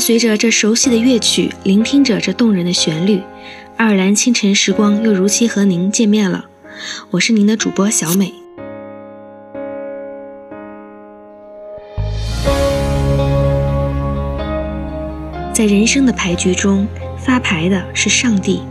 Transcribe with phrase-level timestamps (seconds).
[0.00, 3.20] 随着这熟悉的乐曲，聆听着这动人的旋律，
[3.76, 6.46] 爱尔兰清晨时光又如期和您见面了。
[7.10, 8.32] 我是您的主播小美。
[15.52, 18.62] 在人生的牌局中，发牌的是上帝，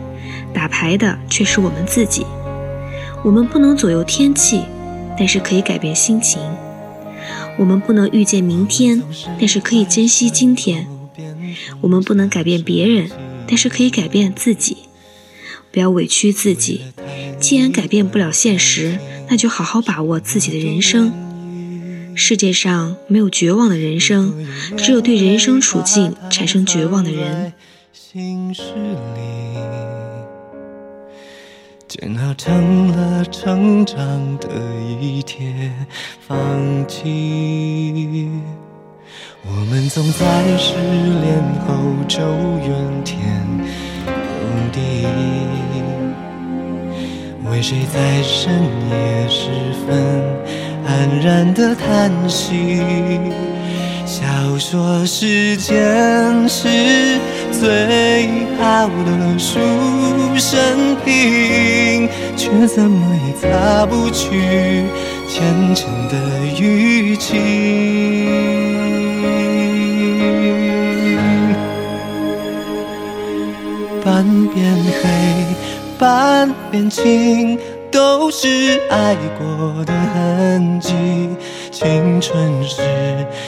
[0.52, 2.26] 打牌的却是我们自己。
[3.22, 4.62] 我们不能左右天气，
[5.16, 6.42] 但是可以改变心情；
[7.56, 9.00] 我们不能预见明天，
[9.38, 10.86] 但是可以珍惜今天；
[11.80, 13.10] 我们不能改变别人，
[13.46, 14.76] 但是可以改变自己。
[15.72, 16.82] 不要委屈自己，
[17.38, 21.12] 既然改变不了现实，那就好好把握自己的人生。
[22.16, 27.52] 世界上没有绝望的人生，只有对人生处境产生绝望的人。
[31.86, 34.48] 剪好成了成长的
[35.00, 35.72] 一帖
[36.26, 38.28] 放弃。
[39.42, 41.74] 我们总在失恋后
[42.06, 42.20] 咒
[42.66, 43.18] 怨天
[43.96, 45.06] 尤地，
[47.50, 48.52] 为谁在深
[48.90, 49.48] 夜时
[49.86, 49.88] 分？
[50.86, 52.80] 黯然的叹息。
[54.04, 54.24] 笑
[54.58, 56.68] 说时间是
[57.52, 59.60] 最好的书
[60.36, 64.84] 生品，却怎么也擦不去
[65.28, 66.16] 虔诚的
[66.60, 68.19] 语气。
[74.50, 75.08] 半边黑，
[75.98, 77.58] 半边青。
[77.92, 80.94] 都是爱过的痕迹，
[81.72, 82.80] 青春时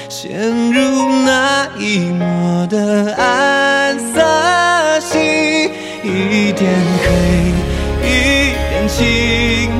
[0.08, 0.80] 陷入
[1.24, 4.20] 那一抹的暗色
[4.98, 5.70] 系，
[6.02, 6.72] 一点
[7.04, 7.12] 黑，
[8.02, 9.70] 一点青，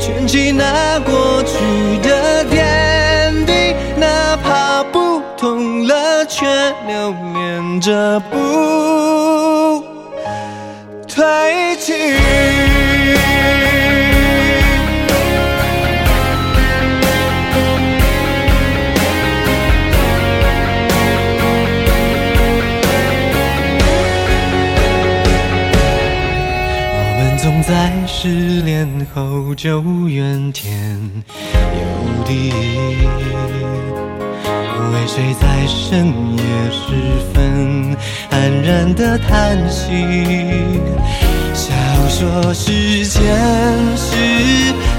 [0.00, 3.52] 卷起那过去的点滴，
[3.98, 6.46] 哪怕不痛了，却
[6.86, 9.57] 留恋着不
[11.18, 12.38] 褪去。
[27.68, 30.98] 在失恋后就怨天
[31.44, 32.50] 尤地，
[35.08, 36.92] 谁在深夜时
[37.32, 37.96] 分
[38.30, 39.90] 黯然的叹息？
[41.54, 41.72] 笑
[42.10, 43.22] 说时间
[43.96, 44.06] 是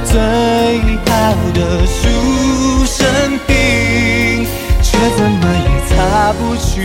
[0.04, 0.20] 最
[1.06, 2.10] 好的书
[2.86, 3.08] 生
[3.46, 4.48] 品，
[4.82, 6.84] 却怎么也擦不去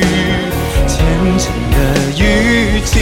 [0.87, 0.95] 虔
[1.39, 1.77] 诚的
[2.21, 2.23] 语
[2.85, 2.93] 气。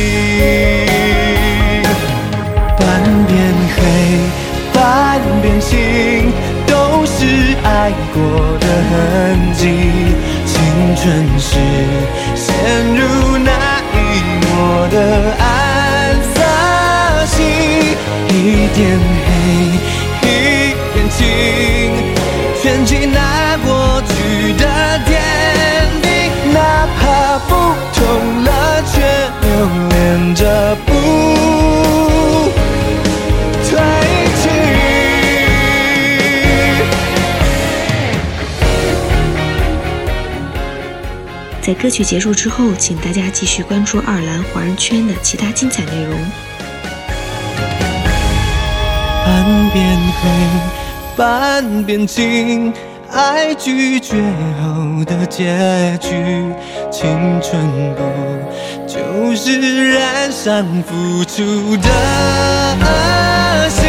[2.78, 2.81] 半
[3.27, 3.37] 边
[3.75, 3.78] 黑，
[4.72, 4.81] 半
[5.43, 6.32] 边青，
[6.66, 7.27] 都是
[7.65, 8.21] 爱过
[8.61, 9.62] 的痕迹。
[11.03, 11.59] 青春时
[12.37, 12.55] 陷
[12.95, 13.51] 入那
[13.93, 13.97] 一
[14.39, 14.97] 抹的
[15.37, 15.43] 暗
[16.33, 16.37] 色
[17.27, 17.43] 系，
[18.29, 18.33] 一
[18.69, 18.81] 点
[41.65, 46.19] 在歌曲结束之后，请大家继续关注爱尔兰华人圈的其他精彩内容。
[49.25, 50.28] 半边黑，
[51.17, 52.73] 半边青，
[53.12, 54.17] 爱拒绝
[54.61, 56.09] 后的结局，
[56.91, 58.03] 青春不
[58.89, 61.89] 就是染上付出的
[62.81, 63.83] 恶习？